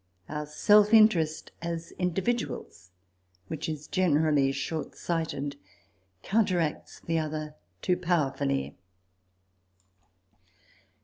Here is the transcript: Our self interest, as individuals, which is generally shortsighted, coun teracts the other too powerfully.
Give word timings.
Our 0.27 0.47
self 0.47 0.95
interest, 0.95 1.51
as 1.61 1.91
individuals, 1.99 2.89
which 3.49 3.69
is 3.69 3.85
generally 3.85 4.51
shortsighted, 4.51 5.57
coun 6.23 6.45
teracts 6.47 6.99
the 7.05 7.19
other 7.19 7.53
too 7.83 7.97
powerfully. 7.97 8.75